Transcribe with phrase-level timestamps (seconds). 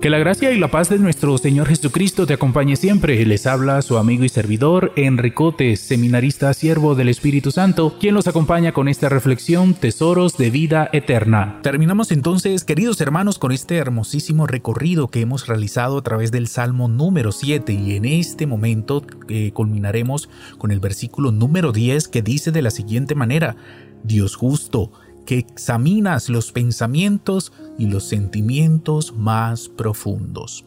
[0.00, 3.22] Que la gracia y la paz de nuestro Señor Jesucristo te acompañe siempre.
[3.26, 8.72] Les habla su amigo y servidor Enricote, seminarista siervo del Espíritu Santo, quien los acompaña
[8.72, 11.58] con esta reflexión Tesoros de vida eterna.
[11.62, 16.88] Terminamos entonces, queridos hermanos, con este hermosísimo recorrido que hemos realizado a través del Salmo
[16.88, 22.52] número 7 y en este momento eh, culminaremos con el versículo número 10 que dice
[22.52, 23.54] de la siguiente manera,
[24.02, 24.92] Dios justo,
[25.26, 30.64] que examinas los pensamientos y los sentimientos más profundos.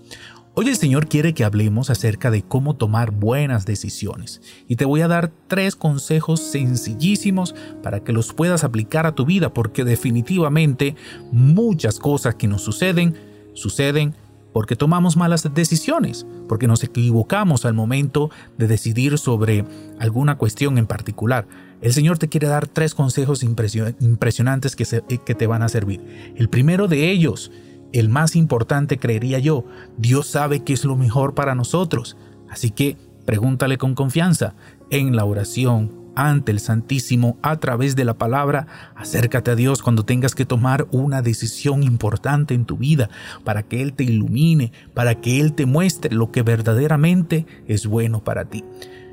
[0.56, 5.02] Hoy el Señor quiere que hablemos acerca de cómo tomar buenas decisiones y te voy
[5.02, 10.96] a dar tres consejos sencillísimos para que los puedas aplicar a tu vida porque definitivamente
[11.32, 13.16] muchas cosas que nos suceden
[13.56, 14.14] suceden
[14.54, 19.66] porque tomamos malas decisiones, porque nos equivocamos al momento de decidir sobre
[20.00, 21.48] alguna cuestión en particular.
[21.82, 24.86] El Señor te quiere dar tres consejos impresionantes que,
[25.26, 26.34] que te van a servir.
[26.38, 27.52] El primero de ellos,
[27.92, 29.66] el más importante creería yo,
[29.98, 32.16] Dios sabe qué es lo mejor para nosotros.
[32.50, 34.56] Así que pregúntale con confianza
[34.90, 38.68] en la oración, ante el Santísimo a través de la palabra.
[38.96, 43.10] Acércate a Dios cuando tengas que tomar una decisión importante en tu vida
[43.44, 48.24] para que Él te ilumine, para que Él te muestre lo que verdaderamente es bueno
[48.24, 48.64] para ti.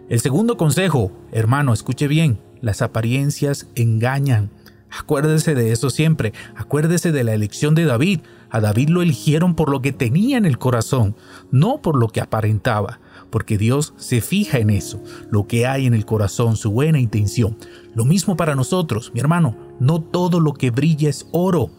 [0.08, 4.50] El segundo consejo, hermano, escuche bien, las apariencias engañan.
[4.90, 6.32] Acuérdese de eso siempre.
[6.56, 8.20] Acuérdese de la elección de David.
[8.50, 11.14] A David lo eligieron por lo que tenía en el corazón,
[11.50, 15.94] no por lo que aparentaba, porque Dios se fija en eso, lo que hay en
[15.94, 17.56] el corazón, su buena intención.
[17.94, 21.70] Lo mismo para nosotros, mi hermano, no todo lo que brilla es oro.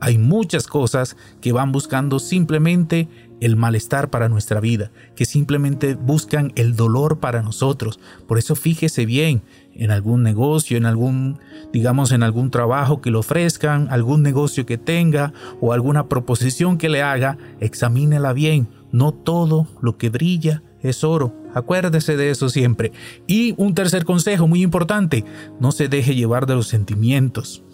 [0.00, 3.08] Hay muchas cosas que van buscando simplemente
[3.40, 8.00] el malestar para nuestra vida, que simplemente buscan el dolor para nosotros.
[8.26, 9.42] Por eso fíjese bien
[9.74, 11.38] en algún negocio, en algún,
[11.72, 16.88] digamos, en algún trabajo que le ofrezcan, algún negocio que tenga o alguna proposición que
[16.88, 18.68] le haga, examínela bien.
[18.92, 21.34] No todo lo que brilla es oro.
[21.54, 22.92] Acuérdese de eso siempre.
[23.26, 25.24] Y un tercer consejo muy importante,
[25.60, 27.64] no se deje llevar de los sentimientos.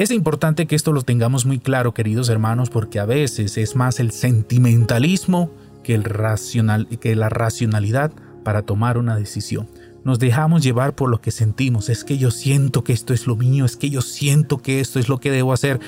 [0.00, 4.00] Es importante que esto lo tengamos muy claro, queridos hermanos, porque a veces es más
[4.00, 5.50] el sentimentalismo
[5.82, 8.10] que, el racional, que la racionalidad
[8.42, 9.68] para tomar una decisión.
[10.02, 11.90] Nos dejamos llevar por lo que sentimos.
[11.90, 14.98] Es que yo siento que esto es lo mío, es que yo siento que esto
[14.98, 15.80] es lo que debo hacer.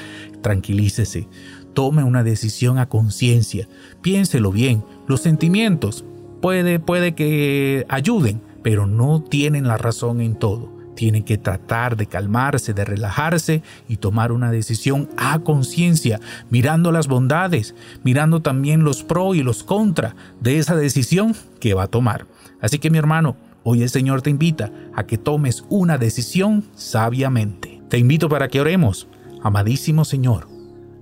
[0.43, 1.27] Tranquilícese,
[1.73, 3.67] tome una decisión a conciencia,
[4.03, 4.85] piénselo bien.
[5.09, 6.05] Los sentimientos
[6.43, 12.07] puede, puede que ayuden, pero no tienen la razón en todo tiene que tratar de
[12.07, 16.21] calmarse, de relajarse y tomar una decisión a conciencia,
[16.51, 21.85] mirando las bondades, mirando también los pro y los contra de esa decisión que va
[21.85, 22.27] a tomar.
[22.61, 27.81] Así que mi hermano, hoy el Señor te invita a que tomes una decisión sabiamente.
[27.89, 29.09] Te invito para que oremos.
[29.43, 30.49] Amadísimo Señor,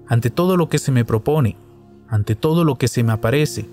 [0.08, 1.56] ante todo lo que se me propone,
[2.08, 3.68] ante todo lo que se me aparece,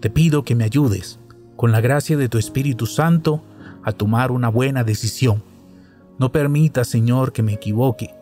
[0.00, 1.18] te pido que me ayudes,
[1.56, 3.42] con la gracia de tu Espíritu Santo,
[3.82, 5.42] a tomar una buena decisión
[6.18, 8.14] no permita, Señor, que me equivoque.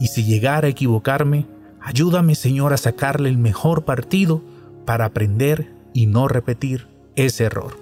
[0.00, 1.46] Y si llegara a equivocarme,
[1.80, 4.42] ayúdame, Señor, a sacarle el mejor partido
[4.84, 6.86] para aprender y no repetir
[7.16, 7.78] ese error.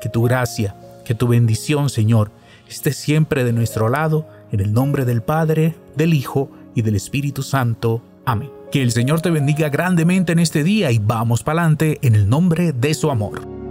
[0.00, 2.30] Que tu gracia, que tu bendición, Señor,
[2.68, 7.42] esté siempre de nuestro lado, en el nombre del Padre, del Hijo y del Espíritu
[7.42, 8.02] Santo.
[8.24, 8.50] Amén.
[8.70, 12.28] Que el Señor te bendiga grandemente en este día y vamos para adelante en el
[12.28, 13.63] nombre de su amor.